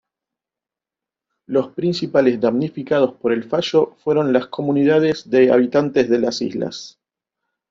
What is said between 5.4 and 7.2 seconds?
habitantes de las islas.